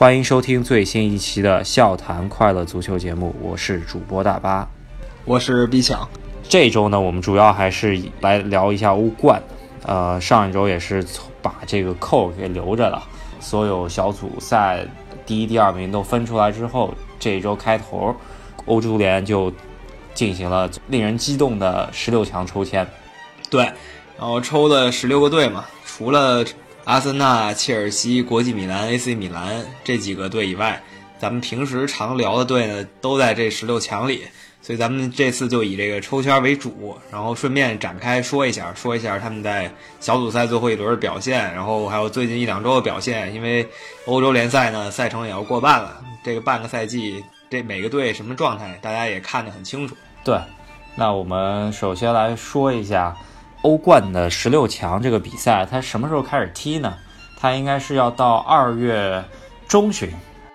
[0.00, 4.66] 欢迎收听最新一期的笑谈快乐足球节目，我是主播大巴，
[5.26, 6.08] 我是毕强。
[6.48, 9.42] 这周呢，我们主要还是来聊一下欧冠。
[9.82, 11.04] 呃，上一周也是
[11.42, 13.02] 把这个扣给留着了。
[13.40, 14.86] 所有小组赛
[15.26, 18.16] 第一、第二名都分出来之后，这一周开头，
[18.64, 19.52] 欧足联就
[20.14, 22.88] 进行了令人激动的十六强抽签。
[23.50, 23.64] 对，
[24.18, 26.42] 然后抽了十六个队嘛，除了。
[26.90, 30.82] 阿森纳、切尔西、国际米兰、AC 米兰这几个队以外，
[31.20, 34.24] 咱们平时常聊的队呢，都在这十六强里。
[34.60, 43.32] 所以咱们这次就以这个抽签为主，然后顺便展开说一下，说一下他们在小组赛最后一轮的表现，然后还有最近一两周的表现。
[43.32, 43.64] 因为
[44.06, 49.94] 欧洲联赛呢，赛程也要过半了，这个半个赛季，这每个队什么状态，大家也看得很清楚。
[50.24, 50.36] 对，
[50.96, 53.16] 那我们首先来说一下。
[53.62, 56.96] 欧冠的十六强这个比赛，它什么时候开始踢呢？
[57.38, 59.22] 它应该是要到二月
[59.68, 60.10] 中旬。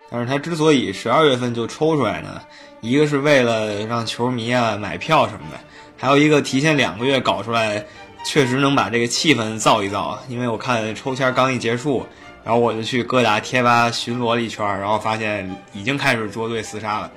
[0.10, 2.42] 但是它之所以十二月份就抽出来呢，
[2.82, 5.60] 一个是为了让球迷啊买票什么的，
[5.98, 7.84] 还有一个提前两个月搞出来，
[8.24, 10.18] 确实能把这个气氛造一造。
[10.28, 12.06] 因为我看抽签刚一结束，
[12.44, 17.12] 然后我就去各大贴吧巡逻了一圈，然后发现已经开始捉对厮杀了。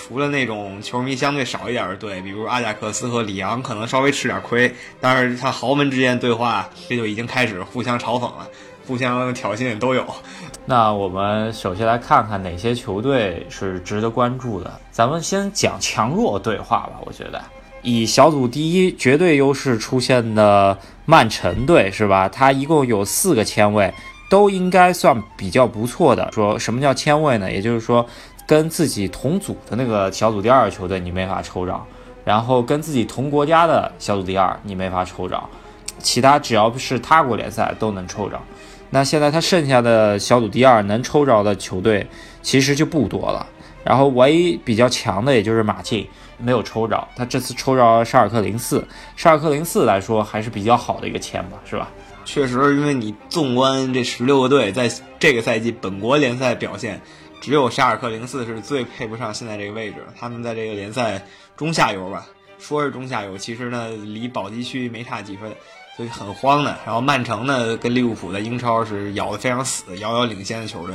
[0.00, 4.72] 除了那种球迷相对少一点的队，比如阿贾克斯和里昂，可能稍微吃点亏。
[4.98, 8.48] 但是他豪门之间对话，这就已经开始互相嘲讽了，
[8.86, 10.04] 互相挑衅都有。
[10.64, 14.72] 那我们首先来看看哪些球队是值得关注的。
[14.90, 16.92] 咱们先讲强弱对话吧。
[17.04, 17.40] 我觉得
[17.82, 22.28] 以小组第一绝对优势出现的曼城队是吧？
[22.28, 23.92] 他一共有四个签位，
[24.30, 26.30] 都应该算比较不错的。
[26.32, 27.52] 说什么叫签位呢？
[27.52, 28.04] 也就是说。
[28.50, 31.80] 跟自己同组的那个小组第二球队你没法抽着，
[32.24, 35.40] 然后跟自己同国家的小组第二你没法抽着，
[36.00, 38.36] 其他只要是他国联赛都能抽着。
[38.90, 42.04] 那现在他剩下的小组第二能抽着的球队
[42.42, 43.46] 其实就不多了，
[43.84, 46.04] 然后唯一比较强的也就是马竞
[46.36, 48.84] 没有抽着，他这次抽着沙尔克零四，
[49.14, 51.88] 沙尔克零四来说还是比较好的一个签吧，是吧？
[52.24, 54.90] 确实，因为你纵观这十六个队在
[55.20, 57.00] 这个赛季本国联赛表现。
[57.40, 61.20] 只有沙尔克零四是最配不上现在这个位置，他们在这个联赛
[61.56, 62.26] 中下游吧，
[62.58, 65.50] 说是中下游，其实呢离保级区没差几分，
[65.96, 66.76] 所以很慌的。
[66.84, 70.94] 然后曼城呢跟利物浦在英超是咬得非常死，遥遥领先的球队。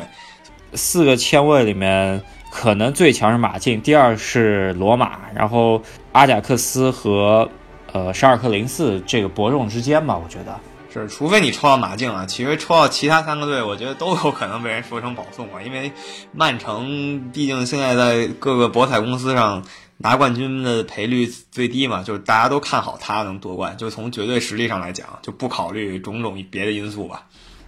[0.74, 7.50] 四个签位里面，可能最强是马竞，第二是罗马，然后阿贾克斯和
[7.92, 10.60] 呃沙尔克零四这个伯仲之间吧，我觉得。
[11.02, 15.62] 是，除非你抽到马竞啊，其实抽到其他三个队，我觉得都有可能被人说成保送啊。
[15.62, 15.92] 因为
[16.32, 19.64] 曼城毕竟现在在各个博彩公司上
[19.98, 23.76] 拿冠军的赔率最低嘛，就是大家都看好他能夺冠。
[23.78, 27.24] 就从绝对实力上来讲，就不考虑种种别的因素吧。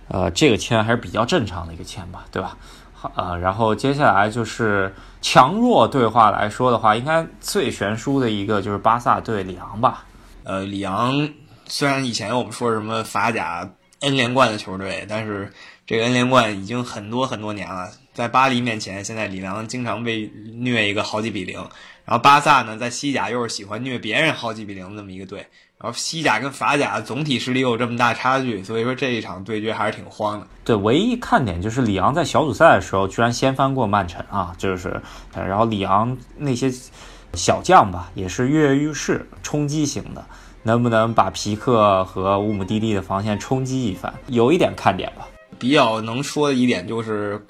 [0.07, 2.57] 呃，这个签还是比较正常的一个签吧，对吧？
[2.93, 10.05] 好，呃，然后接下来就是强弱对话来说的话，应该最悬殊的一个就是巴萨对里昂吧。
[10.43, 11.29] 呃，里昂。
[11.67, 13.69] 虽然以前我们说什么法甲
[13.99, 15.51] N 连冠的球队，但是
[15.85, 17.89] 这个 N 连冠已经很多很多年了。
[18.13, 21.55] 在巴黎面前，现在里昂经常被虐一个好几比零。
[22.03, 25.45] 然后巴萨呢，在西甲又是喜欢虐别人好几比零这么一个队。
[25.79, 30.47] 然后西甲跟法甲总体实力有这么大差距，所以说这一场对决还是挺慌的。
[30.63, 34.99] 对，唯一看点就是里昂在小组赛的时候居然先翻过曼城啊，就是，
[35.35, 36.73] 然后里昂那些
[37.33, 40.25] 小将吧，也是跃跃欲试，冲击型的。
[40.63, 44.13] 能不能把皮克和乌姆蒂蒂的防线冲击一番？
[44.27, 45.27] 有一点看点吧。
[45.59, 47.43] 比较能说的一点就是，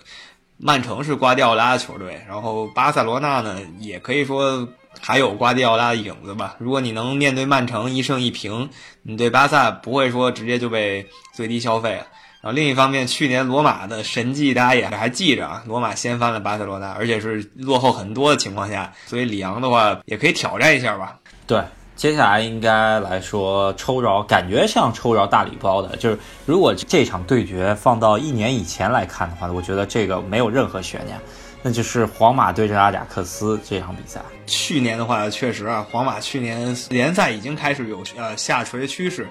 [0.57, 4.67] 曼城是瓜迪奥拉的球队，然后巴塞罗那呢，也可以说
[5.01, 6.55] 还有瓜迪奥拉的影子吧。
[6.57, 8.69] 如果你能面对曼城一胜一平，
[9.01, 12.07] 你对巴萨不会说直接就被最低消费了。
[12.39, 21.17] 然后另一方面，去年罗马的神迹大家也还记着啊，罗马掀翻了巴塞罗那，而且是落后很多的情况下，所以里昂的话也可以挑战一下吧。
[21.45, 21.61] 对。
[21.97, 31.19] 接下来应该来说抽着，感觉像抽着大礼包的，就是如果这场对决放到一年以前来看的话，我觉得这个没有任何悬念，
[31.63, 34.21] 那就是皇马对阵阿贾克斯这场比赛。
[34.45, 39.27] 去年的话，确实啊，皇马去年联赛已经开始有呃下垂趋势。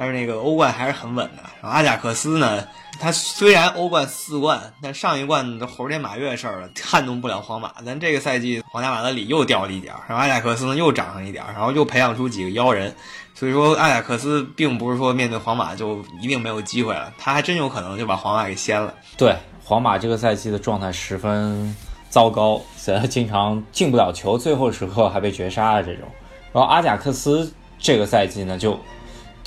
[0.00, 1.42] 但是那个欧冠还是很稳的。
[1.60, 2.66] 然后阿贾克斯呢，
[2.98, 7.70] 他虽然欧冠四冠，但上一冠都猴年马月的事儿了，撼动不了皇马。
[7.84, 12.94] 咱这个赛季皇家马德里又掉了一点儿，然后阿贾克斯呢又涨上一点儿，然后又培养出几个妖人。
[13.34, 18.94] 所以说阿贾克斯并不是说面对皇马就一定没有机会了，他还真有可能就把皇马给掀了。
[19.18, 21.76] 对，皇马这个赛季的状态十分
[22.08, 26.08] 糟糕，所以经常进不了球，最后时刻还被绝杀了这种。
[26.54, 28.80] 然后阿贾克斯这个赛季呢就。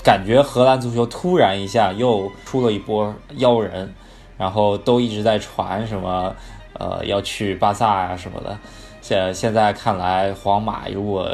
[0.03, 3.93] 感觉荷兰足球突然一下又出了一波妖人，
[4.37, 6.35] 然后都一直在传什么
[6.73, 8.57] 呃要去巴萨呀什么的。
[9.01, 11.29] 现现在看来，皇马如果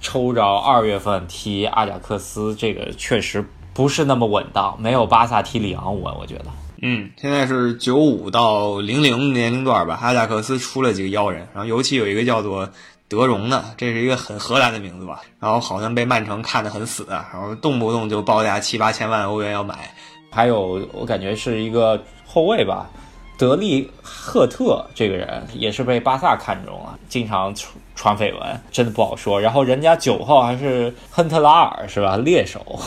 [0.00, 6.44] 抽着二月份踢阿贾克斯，这个确实不是那么稳当，没有巴萨踢里昂稳，我觉得。
[6.82, 12.68] 嗯，现在是九五到零零年龄段吧，阿贾克斯出了几个妖人，然后尤其有一个叫做
[13.08, 19.90] 德容的，这是一个很荷兰的名字吧，然后好像被曼城看得很死，然后动不动就报价七八千万欧元要买。
[20.30, 22.90] 还有，我感觉是一个后卫吧。
[23.38, 27.54] 德利赫特这个人也是被巴萨看中了，经常
[27.94, 29.38] 传绯闻，真的不好说。
[29.38, 32.16] 然后人家九号还是亨特拉尔是吧？
[32.16, 32.80] 猎手，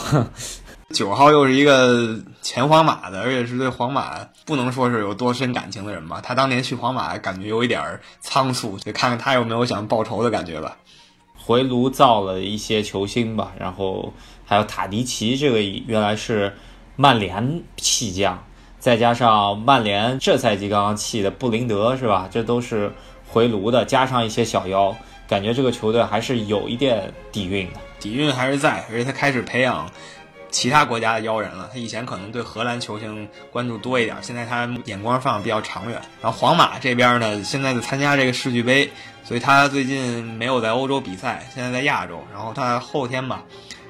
[0.90, 6.20] 九号又是一个前皇马的，而且是对皇马不能说是有多深感情的人吧。
[6.20, 10.76] 他当年去皇马感觉有一点仓促，就看看他有没有想报仇的感觉吧。
[11.36, 14.12] 回炉造了一些球星吧，然后
[14.44, 16.54] 还有塔迪奇，这个原来是
[16.96, 18.44] 曼联弃将。
[18.80, 22.28] 再加上曼联这赛季刚刚弃的布林德是吧？
[22.30, 22.92] 这都是
[23.28, 24.96] 回炉的，加上一些小妖，
[25.28, 27.80] 感觉这个球队还是有一点底蕴的。
[28.00, 29.90] 底蕴还是在，而且他开始培养
[30.50, 31.68] 其他国家的妖人了。
[31.72, 36.00] 他以前可能对荷兰球星关注多一点，现在他眼光放的比较长远。
[36.20, 38.90] 然后皇马这边呢，现在在参加这个世俱杯，
[39.24, 42.22] 所以他最近没有在欧洲比赛，现在在亚洲。
[42.32, 43.42] 然后他后天吧，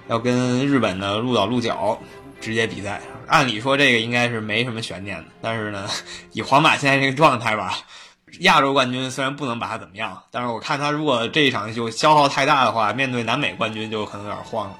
[0.08, 1.98] 要跟日本的鹿岛鹿角。
[2.40, 5.86] 直接比赛，按理说这个应该是没什么悬念的，但是呢，
[6.32, 7.76] 以皇马现在这个状态吧，
[8.40, 14.76] 亚洲冠军虽然不能把他怎么样，但是我看他如果这一场就消耗太大的话，面对南美冠军就可能有点慌了。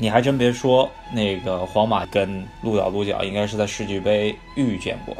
[0.00, 5.14] 你还真别说，那个皇马跟鹿岛鹿角应该是在世俱杯遇见过，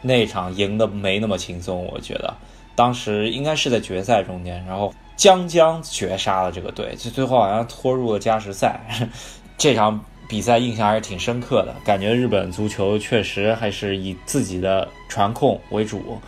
[0.00, 2.34] 那场赢的没那么轻松，我觉得
[2.74, 8.80] 当时应该是在决赛中间，然后将将绝杀了这个队，就最后好像拖入了加时赛，
[9.58, 10.02] 这场。
[10.28, 16.18] 比赛印象还是挺深刻的，感觉日本足球确实还是以自己的传控为主，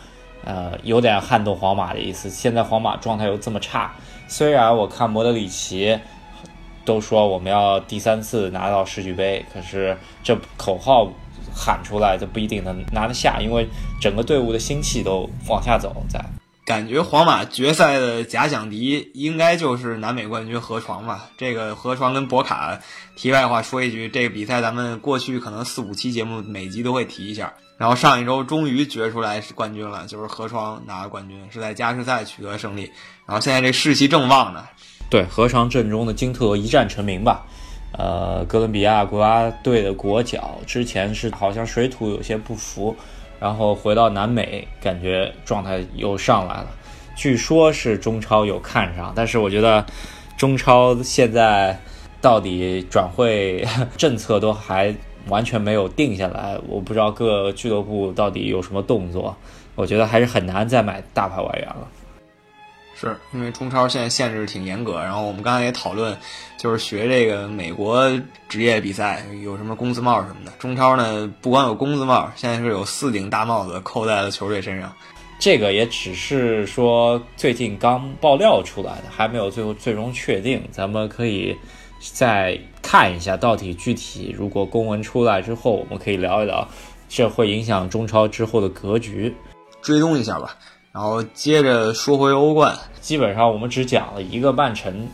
[0.45, 2.29] 呃，有点撼动皇马的意思。
[2.29, 3.95] 现在皇马状态又这么差，
[4.29, 5.99] 虽然我看莫德里奇
[6.85, 11.11] 都说我们要第三次拿到世俱杯，可是这口号
[11.55, 13.67] 喊出来就不一定能拿得下，因为
[14.01, 16.25] 整个队伍的心气都往下走在。
[16.67, 21.29] 感觉皇马决赛的假想敌应该就是南美冠军河床吧。
[21.37, 22.81] 这个河床跟博卡，
[23.17, 27.53] 题外话说一句，这个比赛咱们过去可能四五期节目每集都会提一下。
[27.77, 32.91] 然后上一周终于决出来是冠军了，就是河床拿了冠军，是在加时赛取得胜利。
[33.27, 34.65] 然后现在这士气正旺呢。
[35.15, 37.47] 对，河床阵中的金特一战成名吧。
[37.93, 42.97] 呃，哥伦比亚国家队的国脚之前是好像水土有些不服。
[43.39, 46.67] 然后回到南美，感觉状态又上来了。
[47.15, 49.87] 据说是中超有看上，但是我觉得
[50.37, 51.79] 中超现在
[52.21, 53.65] 到底转会
[53.97, 54.93] 政策都还
[55.29, 59.37] 完全没有定下来，我不知道各俱乐部到底有什么动作。
[59.77, 61.87] 我觉得还是很难再买大牌外援了。
[63.05, 66.17] 是因为中超现在限制挺严格，然后我们刚才也讨论，
[66.57, 68.11] 就是学这个美国
[68.49, 70.53] 职业比赛有什么工资帽什么的。
[70.59, 74.93] 中超呢，不光有工资帽，现在是有四顶大帽子扣在了球队身上。
[75.39, 80.63] 这个也只是说最近刚爆料出来的，还没有最后最终确定。
[80.71, 81.55] 咱们可以
[82.01, 86.67] 再看一下，到底具体如果公文出来之后，我们可以聊一聊，
[87.09, 89.35] 这会影响中超之后的格局，
[89.83, 90.57] 追踪一下吧。
[90.95, 95.09] 然后接着说回欧冠，基本上我们只讲了一个曼城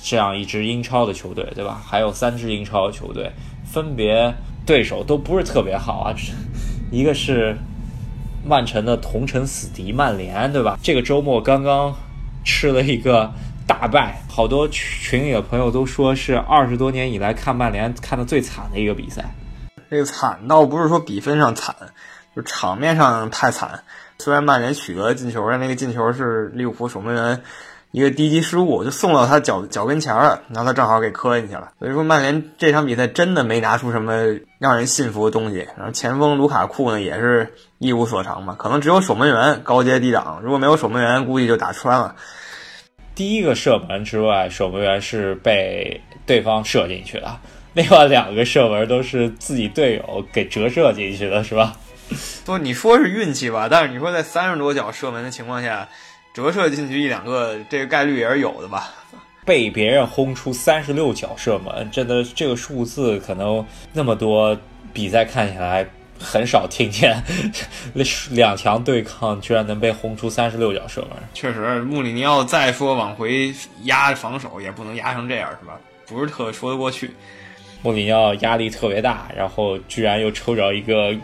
[0.00, 1.82] 这样一支英超的球队，对吧？
[1.84, 3.32] 还有三支英超的球队，
[3.64, 4.32] 分别
[4.64, 6.14] 对手都不是特别好啊。
[6.92, 7.56] 一个是
[8.46, 10.78] 曼城的同城死敌曼联，对吧？
[10.80, 11.92] 这个周末刚刚
[12.44, 13.28] 吃了一个
[13.66, 19.24] 大败，好多群里的朋友都说是二十多年以来看曼联看的最惨的一个比赛。
[19.90, 21.74] 这个惨倒不是说比分上惨，
[22.36, 23.82] 就场面上太惨。
[24.18, 27.42] 虽然曼联取得进球，但那个进球是利物浦守门员
[27.90, 31.72] 一个低级失误，就送到他脚脚跟前了，然后他正好给磕进去了。
[31.78, 34.14] 所以说曼联这场比赛真的没拿出什么
[34.58, 35.68] 让人信服的东西。
[35.76, 42.16] 然后前锋卢卡库呢也是一无所长吧，可能只有守门员高阶低挡，如果没有守门员，估计就打穿了。
[43.14, 47.36] 第一个射门之外，守门员是被对方射进去的，
[47.74, 51.76] 另外两个射门都是自己队友给折射进去的，是吧？
[52.44, 55.88] 不，你说是运气吧，但是你说在三十多脚射门的情况下，
[56.34, 58.92] 折射进去一两个，这个概率也是有的吧？
[59.44, 64.56] 被别人轰出三十六脚射门，真的这个数字可能那么多
[64.92, 65.86] 比赛看起来
[66.18, 67.22] 很少听见，
[68.30, 71.10] 两强对抗居然能被轰出三十六脚射门。
[71.34, 75.78] 确实，穆里尼奥再说往回压防守也不能压成这样，是吧？
[76.06, 77.10] 不是特说得过去。
[77.82, 81.14] 穆里尼奥压力特别大，然后居然又抽着一个。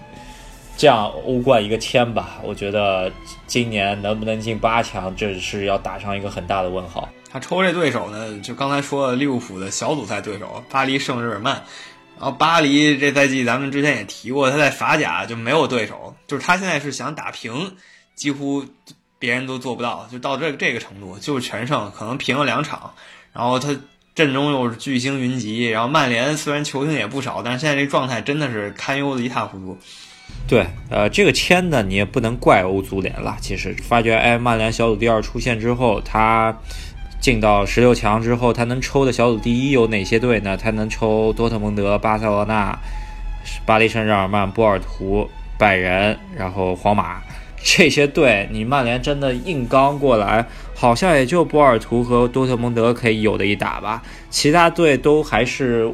[0.80, 3.12] 这样欧冠一个签吧，我觉得
[3.46, 7.06] 今年能不能进八强，这是要打上一个很大的问号。
[7.30, 11.64] 他抽这对手呢，就刚才说的利物浦的小组赛对手巴黎圣日耳曼。
[12.18, 17.76] 然后巴黎这赛季咱们之前也提过，他在法甲就没有对手，就是他现在是想打平，
[18.14, 18.64] 几乎
[19.18, 22.94] 别人都做不到，就到这个这个程度，就是全胜，可能平了两场。
[23.34, 23.78] 然后他
[24.14, 29.78] 阵中又是巨星云集，然后曼联虽然球星也不少，但是现在这状态真的是堪忧的一塌糊涂。
[30.48, 33.36] 对，呃，这个签呢，你也不能怪欧足联了。
[33.40, 36.58] 其实发觉，哎，曼联小组第二出现之后，他
[37.20, 40.56] 进到十六强之后，他能抽的小组第一有哪些队呢？
[40.56, 42.76] 他能抽多特蒙德、巴塞罗那、
[43.64, 47.22] 巴黎圣日耳曼、波尔图、拜仁，然后皇马
[47.62, 50.44] 这些队，你曼联真的硬刚过来，
[50.74, 54.02] 好像也就波尔图和多特蒙德可以有的一打吧。
[54.30, 55.88] 其他队都还是，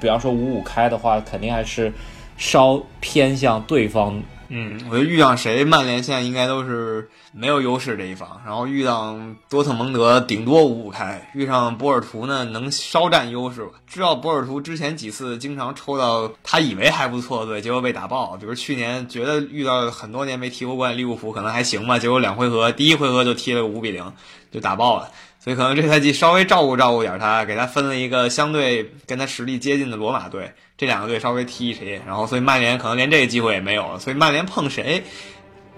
[0.00, 1.92] 比方说五五开的话，肯定还是。
[2.42, 8.42] 稍偏向对方，嗯，我觉得遇上谁，曼联现在应该都是没有优势这一方。
[8.44, 13.68] 然后遇上多特蒙德，顶多五五开；遇上波尔图呢，能稍占优势。
[13.86, 18.36] 知道波尔图之前几次经常抽到他以为还不错的队，结果被打爆。
[18.36, 24.12] 比如去年觉得遇到很多年没踢过冠利物浦可能还行吧，结果两回合，第一回合就踢了个五比零，
[24.50, 25.08] 就打爆了。
[25.42, 30.52] 所以可能这赛季稍微照顾照顾点他，给他分了一个相对跟他实力接近的罗马队。
[30.78, 35.02] 这两个队稍微踢一踢，然后所以曼联可能连这个机会也没有了，所以曼联碰谁，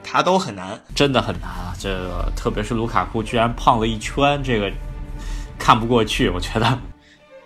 [0.02, 1.72] 他都很难，真的很难啊！
[1.80, 4.70] 这个特别是卢卡库居然胖了一圈，这个
[5.58, 6.78] 看不过去，我觉得。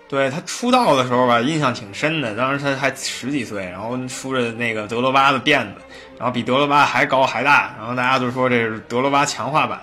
[0.08, 5.80] 对他出道的时候吧，印象挺深的，当时他还十几岁，然后梳着那个德罗巴的辫子，
[6.18, 9.80] 然后比德罗巴还高还大，然后大家都说这是德罗巴强化版，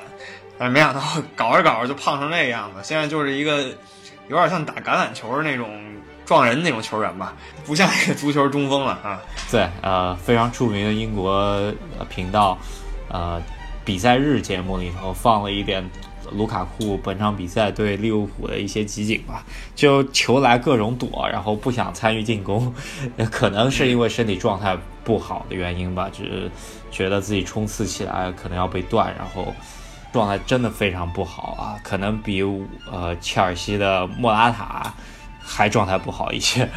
[0.57, 1.01] 但是没想到
[1.35, 3.63] 搞着搞着就胖成这个样子，现在就是一个
[4.27, 5.69] 有点像打橄榄球的那种。
[6.25, 7.35] 撞人那种球员吧，
[7.67, 9.21] 不像一个足球中锋了啊。
[9.51, 11.71] 对，呃，非常著名的英国
[12.09, 12.57] 频道，
[13.09, 13.39] 呃，
[13.85, 15.88] 比赛日节目里头放了一点
[16.31, 19.43] 卢卡库本场比赛对利物浦的一些集锦吧，
[19.75, 22.74] 就球来各种躲，然后不想参与进攻，
[23.29, 26.50] 可能是因为身体状态不好的原因吧，就是
[26.89, 29.53] 觉得自己冲刺起来可能要被断，然后
[30.15, 32.41] 状态真的非常不好啊，可能比
[32.91, 34.93] 呃切尔西的莫拉塔。
[35.48, 36.67] 还状态不好一些，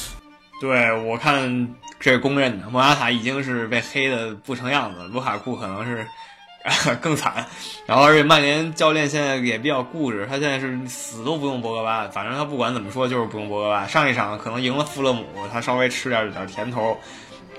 [0.58, 1.68] 对我看
[2.00, 2.70] 这是公认的。
[2.70, 6.06] 莫拉塔已经是被黑的不成样子，卢卡库可能是
[7.02, 7.44] 更惨。
[7.84, 13.86] 然后而且曼联教练现在也比较固执，他现在是死都不用博格巴，反正他不管怎么说就是不用博格巴。
[13.86, 16.96] 上一场可能赢了富勒姆，他稍微吃点点甜头，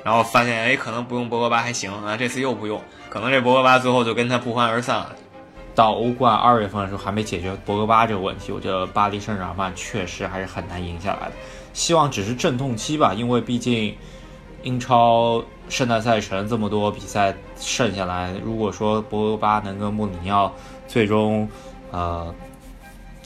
[0.04, 5.15] 然后发现哎可能不用博格巴还行啊，这次又不用，可能这博格巴最后就跟他不欢而散了。
[5.75, 11.34] 到欧冠二月份的时候还没解决博格巴这个问题，我觉得巴黎圣日耳曼确实还是很难赢下来的。
[11.74, 13.94] 希望只是阵痛期吧，因为毕竟
[14.63, 20.53] 英超圣诞赛程这么多比赛剩下来，如果说博格巴能跟穆里尼奥
[20.88, 21.48] 最终
[21.91, 22.34] 呃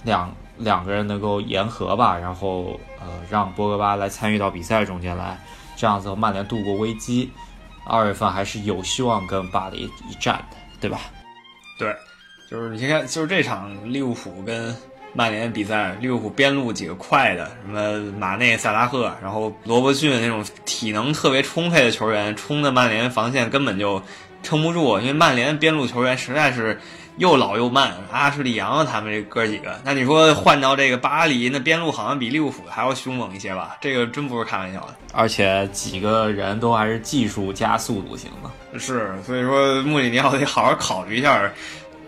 [0.04, 5.40] 两两个人能够言和吧，然后呃让博格巴来参与到比赛中间来，
[5.76, 7.32] 这样子曼联度过危机，
[7.86, 11.00] 二月份还是有希望跟巴黎一战的，对吧？
[11.78, 11.96] 对。
[12.50, 14.76] 就是你看，就是这场利物浦跟
[15.14, 24.02] 曼联比赛，利物浦边路几个快的，什么马内、萨拉赫，然后罗伯逊那种体能特别充沛的球员，冲的曼联防线根本就
[24.42, 26.80] 撑不住，因为曼联边路球员实在是
[27.18, 33.78] 又老又慢，阿什利杨他们这哥几个，那你说换到这个巴黎，那边路好像比利物浦还要凶猛一些吧？
[33.80, 41.48] 这个真不是开玩笑的，而且几个人都还是技术加速度型的，是，所以说穆里尼奥得好好考虑一下。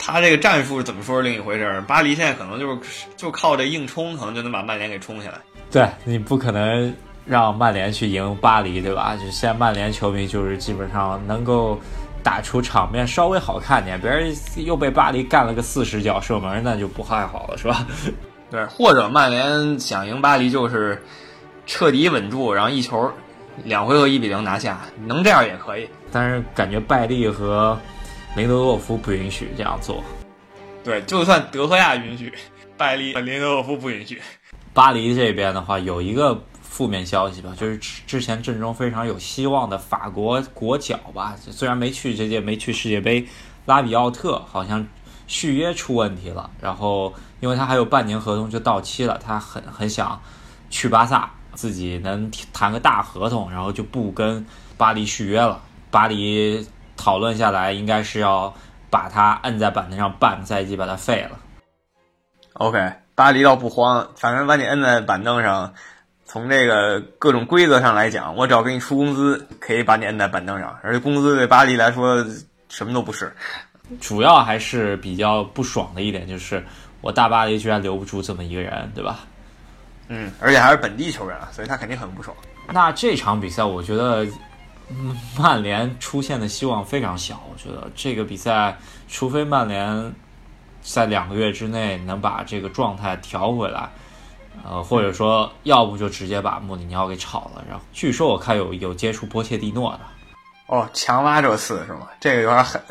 [0.03, 1.79] 他这个战术怎么说是另一回事儿。
[1.83, 5.37] 巴黎现在可能就是就靠这硬冲，可能就能把曼联给冲下来。
[5.69, 6.91] 对你不可能
[7.23, 9.15] 让曼联去赢巴黎，对吧？
[9.15, 11.79] 就现在曼联球迷就是基本上能够
[12.23, 17.85] 打出场面稍微好看点，别人又被巴黎干了个四十脚射门，那就不太好了，是吧？
[18.49, 20.99] 对，或者曼联想赢巴黎就是
[21.67, 23.13] 彻底稳住，然后一球
[23.65, 25.87] 两回合一比零拿下，能这样也可以。
[26.11, 27.77] 但是感觉拜利和。
[28.33, 30.01] 林德洛夫不允许这样做，
[30.85, 32.31] 对，就算德赫亚允许，
[32.77, 34.21] 拜利林德洛夫不允许。
[34.73, 43.27] 巴黎这边的话，有一个负面消息吧，就是之前阵中非常有希望的法国国脚吧，虽然没去这届没去世界杯，
[43.65, 44.87] 拉比奥特好像
[45.27, 50.21] 续约出问题了，然后因为他还有半年合同就到期了，他很很想
[50.69, 54.45] 去巴萨，自己能谈个大合同，然后就不跟
[54.77, 55.61] 巴黎续约了，
[55.91, 56.65] 巴黎。
[57.01, 58.53] 讨论下来，应该是要
[58.91, 61.31] 把他摁在板凳上半个赛季，把他废了。
[62.53, 65.73] OK，巴黎倒不慌，反正把你摁在板凳上，
[66.25, 72.23] 从这个各种规则上来讲，我只要给你出工资，可以把你摁在板凳上，而且工资对巴黎来说
[72.69, 73.33] 什么都不是。
[73.99, 76.63] 主要还是比较不爽的一点就是，
[77.01, 79.21] 我大巴黎居然留不住这么一个人，对吧？
[80.07, 82.35] 嗯，而且还是本地球员，所以他肯定很不爽。
[82.71, 84.25] 那这场比赛，我觉得
[85.37, 87.41] 曼联出现的希望非常小。
[87.51, 90.13] 我觉得这个比赛，除非曼联
[90.81, 93.89] 在两个月之内能把这个状态调回来，
[94.63, 97.63] 呃，或者说，要不就直接把穆里尼奥给炒了。
[97.69, 99.99] 然后，据说我看有有接触波切蒂诺的。
[100.67, 102.07] 哦，强挖这次是吗？
[102.19, 102.81] 这个有点狠。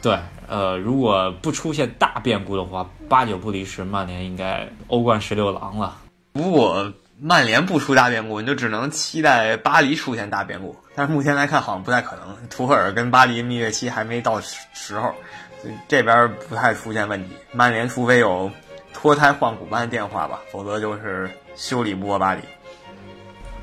[0.00, 5.96] 对，呃，如果不出现大变故的话，八九不离十，曼联应该欧冠十六郎了。
[6.34, 10.76] 如果曼联不出大变故，你就只能期待巴黎出现大变故。
[10.96, 12.48] 但是目前来看，好像不太可能。
[12.48, 15.14] 图赫尔跟巴黎蜜月期还没到时时候，
[15.86, 17.36] 这边不太出现问题。
[17.52, 18.50] 曼联除非有
[18.94, 22.40] 脱胎换骨般的变化吧，否则就是修理不过巴黎。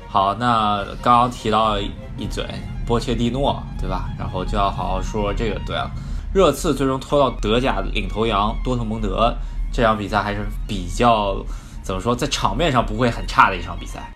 [0.08, 1.76] 好，那刚刚提到
[2.16, 2.46] 一嘴
[2.86, 4.08] 波切蒂诺，对吧？
[4.16, 5.90] 然后就要好好说这个队了。
[6.32, 9.36] 热刺最终拖到德甲领头羊多特蒙德，
[9.72, 11.44] 这场比赛还是比较
[11.82, 14.13] 怎么说，在场面上不会很差的一场比赛。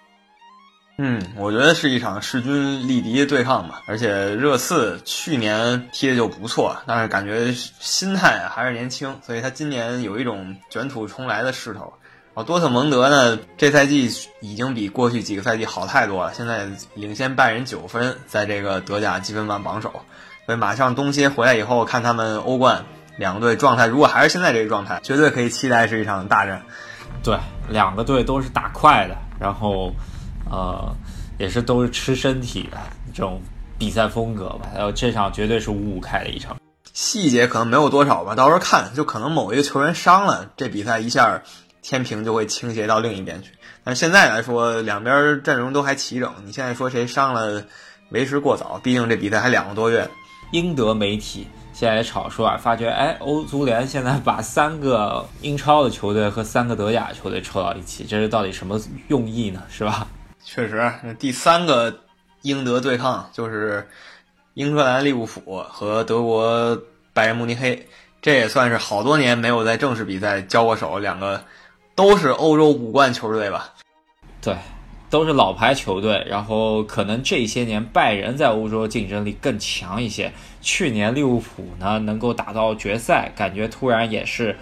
[1.01, 3.83] 嗯，我觉得是一场势均力敌的对抗吧。
[3.87, 11.93] 而且热刺去年踢的就不错，但是感觉心态还是年轻，所以他今年有一种卷土重来的势头。
[12.35, 19.93] 然后多特蒙德呢，这赛季已经比过去几个赛季好太多了，现在领先拜仁九分，在这个德甲积分榜榜首。
[20.47, 22.85] 所以马上冬歇回来以后，看他们欧冠
[23.17, 26.63] 两个队状态，如果还是现在这个状态，绝对可以期待是一场大战。
[27.23, 27.37] 对，
[27.69, 29.93] 两个队都是打快的，然后，
[30.51, 30.95] 呃，
[31.39, 32.79] 也是都是吃身体的
[33.13, 33.41] 这种
[33.79, 34.71] 比赛风格吧。
[34.75, 36.57] 然后这场绝对是五五开的一场。
[36.93, 41.41] 细节可能没有多少吧，到时候看，就可能某一个球员伤了，这比赛一下
[41.81, 43.51] 天平就会倾斜到另一边去。
[43.85, 46.33] 但现在来说，两边阵容都还齐整。
[46.45, 47.63] 你现在说谁伤了，
[48.11, 50.09] 为时过早，毕竟这比赛还两个多月。
[50.51, 59.63] 英德媒体现在炒说啊，发觉哎，欧足联现在把三个英超的球队和三个德甲球队抽到一起，这是到底什么用意呢？
[59.71, 60.09] 是吧？
[60.45, 62.01] 确实，第三个
[62.43, 63.89] 英德对抗就是
[64.55, 66.81] 英格兰利物浦和德国
[67.13, 67.87] 拜仁慕尼黑，
[68.23, 71.45] 这也算是好多年没有在正式比赛交过手，两个
[71.95, 73.75] 都是欧洲五冠球队吧？
[74.41, 74.57] 对。
[75.11, 80.31] 都是老牌球队，然后可能这些年拜仁在欧洲竞争力更强一些。
[80.61, 84.55] 去年利物浦呢能够打到决赛，感觉突然也是，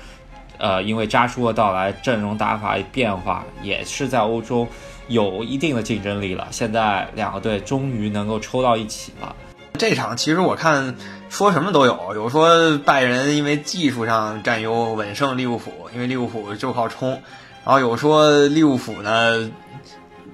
[0.59, 4.65] 呃，因为扎叔的到来，阵容打法变化，也是在欧洲
[5.09, 6.49] 有一定的竞争力了。
[6.51, 9.35] 现在两个队终于能够抽到一起了。
[9.79, 10.97] 这场其实我看
[11.29, 17.23] 说什么都有，有说拜仁因为技术上占优稳胜利物浦，因为利物浦就靠冲，
[17.65, 19.51] 然后有说利物浦呢。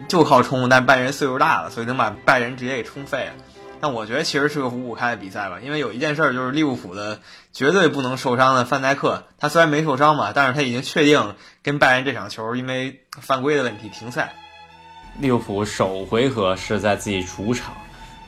[0.09, 3.33] 就靠冲，但拜仁岁数大了，所以能把拜仁直接给冲废了。
[3.81, 7.21] 但我觉得其实是个五五开的比赛吧，因为有一件事就是利物浦的
[7.53, 14.35] 绝对不能受伤的范戴克，他虽然没受伤嘛，但是他已经确定跟拜仁这场球因为犯规的问题停赛。
[15.19, 17.75] 利物浦首回合是在自己主场，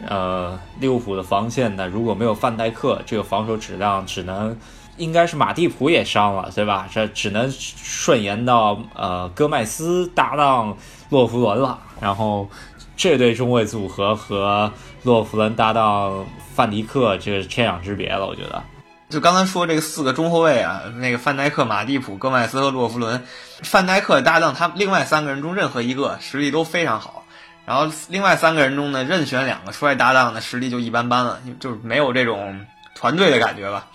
[0.06, 4.56] 呃，利物浦的防线呢如果没有范戴克，这个防守质量只能。
[4.96, 6.88] 应该是马蒂普也伤了，对吧？
[6.88, 10.76] 这只能顺延到呃戈麦斯搭档
[11.10, 11.76] 洛夫伦了。
[12.00, 12.48] 然后
[12.96, 18.24] 这对中卫组合和洛夫伦搭档范迪克，这是天壤之别了。
[18.24, 18.62] 我觉得，
[19.10, 23.24] 就刚才说这个四个中后卫啊，那个范戴克、马蒂普、戈麦斯和洛夫伦，
[23.62, 27.24] 范戴克搭档他另外三个人中任何一个实力都非常好。
[27.66, 33.86] 然后另外三个人中呢，任选两个出来搭档的实力就一般般了，就是没有这种团队的感觉吧。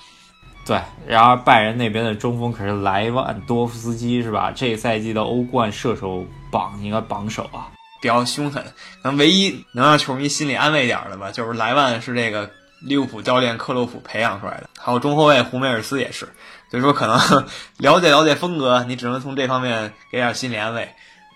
[0.65, 4.51] 对，然而拜仁那边的中锋可是莱万多夫斯基，是吧？
[4.55, 7.69] 这赛季的欧冠射手榜应该榜首啊，
[8.01, 8.63] 比较凶狠。
[9.01, 12.49] 可能唯一能让球迷心里安慰点的吧，就是莱万是这个
[12.81, 16.27] 利物浦教练克洛普培养出来的，还有中后卫胡梅尔斯也是。
[16.69, 17.17] 所以说，可能
[17.77, 20.89] 了解了解风格，你只能从这方面给点心理安慰。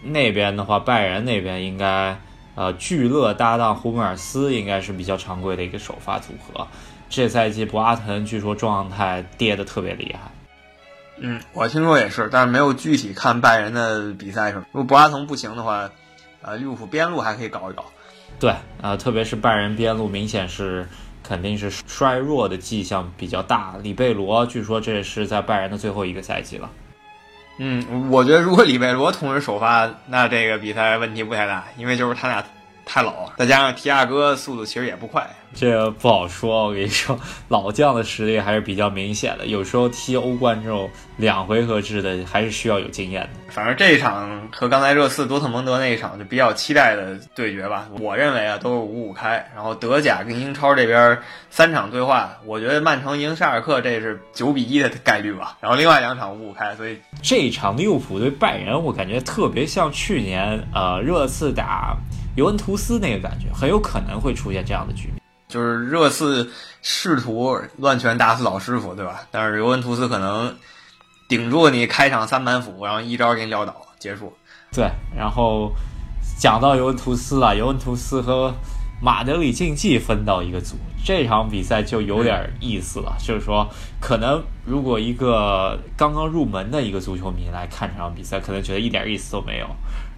[0.04, 2.20] 那边的话，拜仁那边应该
[2.56, 6.68] 呃，聚勒搭档胡梅尔斯应该是比较常规的一个首发组合。
[7.10, 10.32] 这赛季博阿滕据说状态跌得特别厉害，
[11.18, 14.66] 嗯，我听说也是，但是没有具体看拜仁的比赛什么。
[14.72, 15.90] 如果博阿滕不行的话，
[16.42, 17.86] 呃，利物浦边路还可以搞一搞。
[18.40, 20.88] 对，啊，特别是拜仁边路明显是
[21.24, 23.76] 肯定是衰弱的迹象比较大。
[23.82, 26.70] 里贝罗据说这是在拜仁的最后一个赛季了。
[27.58, 32.44] 嗯，我觉得如果里贝罗同时首发，那这个比赛问题不太大，因为就是他俩
[32.86, 36.68] 太老，再加上提亚哥速度其实也不快，这不好说。
[36.68, 37.18] 我跟你说，
[37.48, 39.48] 老将的实力还是比较明显的。
[39.48, 43.30] 有时候踢欧冠这种两回合制的，还是需要有经验的。
[43.50, 47.88] 反正这一场和刚才热刺多特蒙德那一场就比较期待的对决吧。
[48.00, 49.50] 我认为啊，都是五五开。
[49.56, 51.18] 然后德甲跟英超这边
[51.50, 55.58] 三场对话，我觉得曼城赢沙尔克这是九比一的概率吧。
[55.62, 61.96] 然后另外两场五五开，所以这一场利物浦对拜仁，我感觉特别像去年呃热刺打。
[62.36, 66.50] 尤文图斯那个感觉很有可能会出现这样的局面，就是热刺
[66.82, 69.22] 试图乱拳打死老师傅，对吧？
[69.30, 70.56] 但是尤文图斯可能
[71.30, 74.34] 顶住你开场三板斧，然后一招给你撂倒结束。
[74.72, 75.72] 对，然后
[76.40, 78.54] 讲到尤文图斯了，尤文图斯和
[79.00, 83.16] 马德里竞技分到一个组，这场比赛就有点意思了。
[83.20, 83.70] 就是说，
[84.02, 89.68] 可能如果一个刚刚入门的一个足球迷来看这场比赛，可能觉得一点意思都没有。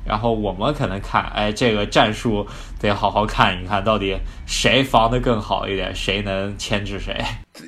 [0.05, 2.47] 然后我们可能看，哎，这个战术
[2.79, 7.19] 得好好看一看，到底谁防得更好一点，谁能牵制谁。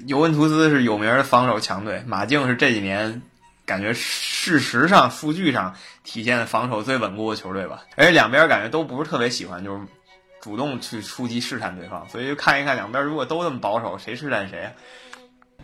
[0.05, 3.21] 尤文图斯是有名的防守强队，马竞是这几年
[3.65, 5.73] 感觉事实上、数据上
[6.03, 7.81] 体现防守最稳固的球队吧。
[7.95, 9.81] 而且两边感觉都不是特别喜欢，就是
[10.39, 14.69] 主动去出击试探对方，所以就看一看两边如果都这么保守，谁试探谁。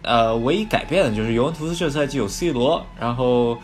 [0.01, 3.57] 呃，唯一改变的就是尤文图斯这赛季有 C 罗，然后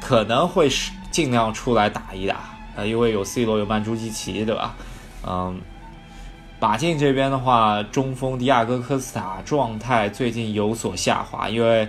[0.00, 2.55] 可能会是尽量出来打一打。
[2.76, 4.74] 呃，因为有 C 罗，有曼朱基奇，对吧？
[5.26, 5.60] 嗯，
[6.60, 11.88] 马竞这边的话，中锋迪亚哥科斯塔状态最近有所下滑，因为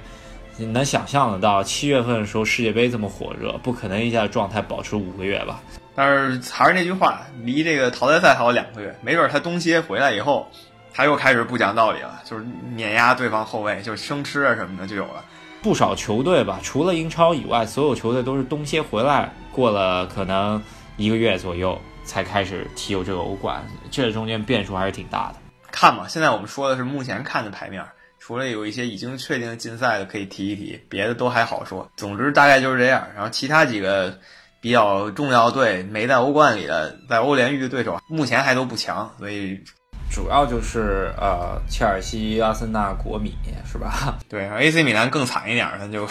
[0.56, 5.60] 你能想象得到，七月份的时候世界杯这么火热，不可能一下状态保持五个月吧？
[5.93, 10.47] 但是还是那句话，离这个淘汰赛还有两个月，没准他冬歇回来以后，
[10.93, 12.45] 他又开始不讲道理了，就是
[12.76, 15.23] 碾压对方后卫，就生吃啊什么的就有了。
[15.62, 20.62] 不少球队吧，除了英超以外，所有球队都是冬歇回来过了可能。
[20.98, 25.36] 一个月左右才开始踢有这个欧冠，这中间变数还是挺大的。
[25.72, 27.86] 看吧，现在我们说的是目前看的牌面，
[28.20, 31.88] 除了有一些已经确定禁赛的可以提一提，别的都还好说。
[31.96, 33.08] 总之大概就是这样。
[33.16, 34.18] 然后其他几个
[34.60, 39.62] 比较重要队没在欧冠里的，在欧联遇的对手目前还都不强，所以
[40.10, 43.36] 主要就是呃切尔西、阿森纳、国米
[43.72, 44.18] 是吧？
[44.28, 46.08] 对，AC 米兰更惨一点，那就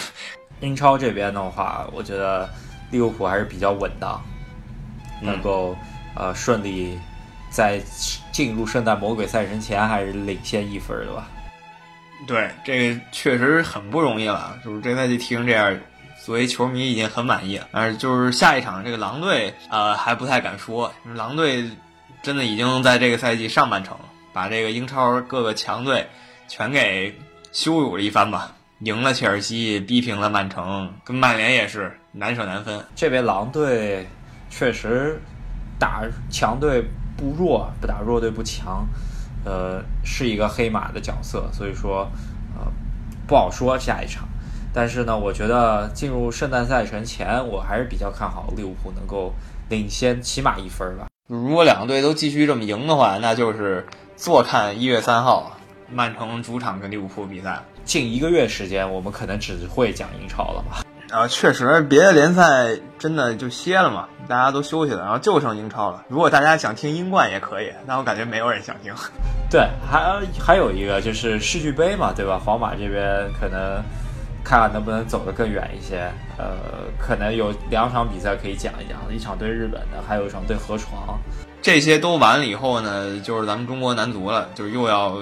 [0.61, 2.49] 英超这边的话，我觉得
[2.89, 4.23] 利物浦还是比较稳当。
[5.21, 5.75] 能够
[6.15, 6.99] 呃顺利
[7.49, 7.81] 在
[8.31, 11.27] 进入圣诞魔鬼赛程前还是领先一分的吧？
[12.25, 14.57] 对，这个确实很不容易了。
[14.65, 15.77] 就是这赛季踢成这样，
[16.25, 17.67] 作为球迷已经很满意了。
[17.71, 20.91] 但是就是下一场这个狼队，呃还不太敢说。
[21.13, 21.63] 狼队
[22.23, 23.95] 真的已经在这个赛季上半程
[24.33, 26.07] 把这个英超各个强队
[26.47, 27.15] 全给
[27.51, 28.51] 羞辱了一番吧。
[28.79, 32.83] 赢了切尔西，逼平了曼城，跟曼联也是难舍难分。
[32.95, 34.07] 这位狼队。
[34.57, 35.21] 确实，
[35.77, 36.83] 打强队
[37.15, 38.87] 不弱，不打弱队不强，
[39.45, 42.09] 呃，是一个黑马的角色，所以说，
[42.57, 42.65] 呃，
[43.27, 44.27] 不好说下一场。
[44.73, 49.31] 但是呢，我觉得进入圣诞赛程前，我还是比较看好利物浦能够
[49.69, 51.05] 领先起码一分吧。
[51.27, 55.55] 如果两个队都继续这么赢的话，那就是坐看一月三号
[55.91, 57.61] 曼城主场跟利物浦比赛。
[57.85, 60.83] 近一个月时间，我们可能只会讲英超了吧。
[61.11, 66.03] 啊，确实，别的联赛真的就歇了嘛，大家都休息了，然后就剩英超了。
[66.09, 68.93] 如果大家想听英冠也可以，但我感觉没有人想听。
[69.49, 72.37] 对，还还有一个就是世俱杯嘛，对吧？
[72.37, 73.81] 皇马这边可能
[74.43, 76.11] 看看能不能走得更远一些。
[76.37, 76.57] 呃，
[76.99, 81.17] 可能有两场比赛可以讲一讲，一场对日本的，还有一场对河床。
[81.61, 85.17] 这些都完了以后呢，就是咱们中国男足了，就又要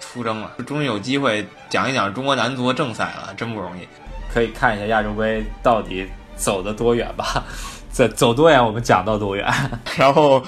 [0.00, 3.88] 出征了，终于有机会讲一讲中国男足的正赛了，真不容易。
[4.34, 7.44] 可以看一下亚洲杯到底走得多远吧，
[7.92, 9.46] 走走多远我们讲到多远。
[9.96, 10.42] 然后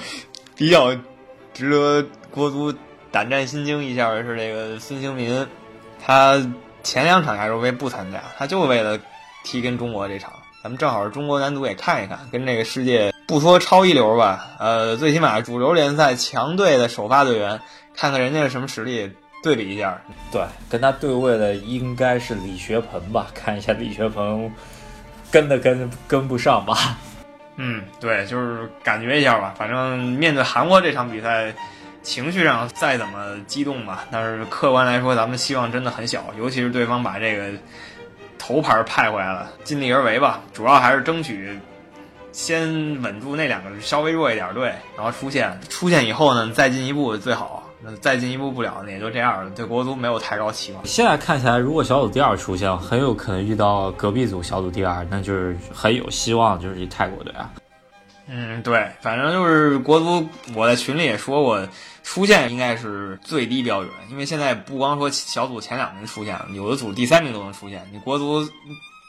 [0.57, 0.93] 比较
[1.53, 2.73] 值得国足
[3.11, 5.47] 胆战心惊一下的是这个孙兴民，
[6.05, 6.45] 他
[6.83, 8.99] 前两场亚洲杯不参加，他就为了
[9.45, 10.33] 踢跟中国这场。
[10.61, 17.61] 咱们正好是中国男足也看一看，跟这个世界不说超一流吧，呃，最起码主流联赛强队的首发队员，
[17.95, 19.13] 看看人家是什么实力。
[19.43, 19.99] 对比一下，
[20.31, 23.27] 对，跟他对位的应该是李学鹏吧？
[23.35, 24.51] 看一下李学鹏
[25.31, 26.97] 跟的跟跟不上吧？
[27.55, 29.53] 嗯，对，就是感觉一下吧。
[29.57, 31.53] 反正面对韩国这场比赛，
[32.03, 36.25] 情绪上再怎么激动吧，但是客观来说，咱们希望真的很小。
[36.37, 37.51] 尤其是对方把这个
[38.37, 40.41] 头牌派回来了，尽力而为吧。
[40.53, 41.57] 主要还是争取
[42.31, 47.66] 先稳住那两个稍微弱一点队，然后出线出线以后呢，再进一步最好。
[47.81, 49.49] 那再进一步不了，那也就这样了。
[49.51, 50.85] 对国足没有太高期望。
[50.85, 57.51] 现在看起来，如果小组第二出现，很有可能遇到隔壁组小组第二，那就是很有希望，就是泰国队啊。
[58.29, 61.65] 嗯，对，反正就是国足，我在群里也说过，
[62.03, 67.87] 出线应该是最低标准，因为现在不光说小组前两名出现，有的组第三名都能出现。
[67.93, 68.49] 你国足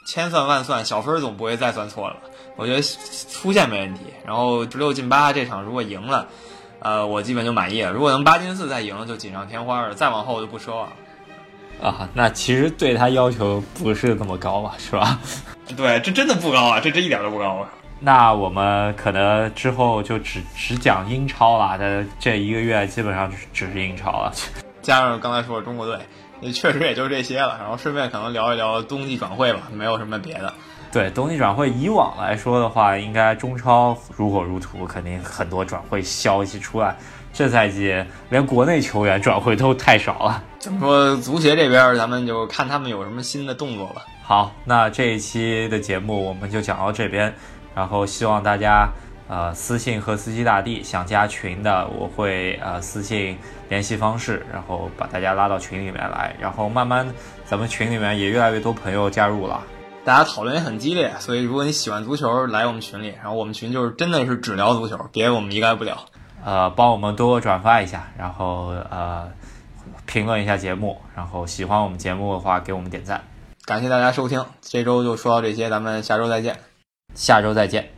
[0.06, 2.16] 千算万算，小分总不会再算错了？
[2.54, 4.02] 我觉得出线没问题。
[4.24, 6.28] 然后十六进八这场如果赢了，
[6.80, 7.90] 呃，我基本就满意了。
[7.90, 9.94] 如果能八进四再赢了，就锦上添花了。
[9.94, 10.92] 再往后我就不奢望了。
[11.80, 15.20] 啊，那其实对他要求不是那么高吧，是吧？
[15.76, 17.68] 对，这真的不高啊，这这一点都不高啊。
[18.00, 24.32] 那我们可能之后就只只讲英超了，这这一个月基本上只是英超了。
[24.82, 25.98] 加上刚才说的中国队，
[26.40, 27.56] 也确实也就这些了。
[27.58, 30.54] 然后顺便可能聊一聊冬季转会吧，没有什么别的。
[30.90, 36.96] 对，冬季转会以往来说的话，应该中超如火如荼，肯定很多转会消息出来。
[37.30, 37.94] 这赛季
[38.30, 40.42] 连国内球员转会都太少了。
[40.58, 41.16] 怎么说？
[41.16, 44.02] 足协这边咱们就看他们有什么新的动作吧。
[44.22, 47.32] 好，那这一期的节目我们就讲到这边。
[47.74, 48.88] 然后希望大家
[49.28, 56.34] 呃私信和司机大帝想加群的，我会呃私信联系方式，然后把大家拉到群里面来。
[56.40, 57.06] 然后慢慢
[57.44, 59.62] 咱们群里面也越来越多朋友加入了，
[60.08, 61.12] 大家讨论也很激烈。
[61.20, 63.08] 所以如果你喜欢足球，来我们群里。
[63.08, 65.98] 然后我们群就是真的是只聊足球，别的我们一概不聊。
[66.42, 69.30] 呃，帮我们多转发一下，然后呃
[70.06, 73.22] 评论一下节目，然后喜欢我们节目的话给我们点赞。
[73.66, 76.56] 感谢大家收听，这周就说到这些，咱们下周再见。
[77.14, 77.97] 下周再见。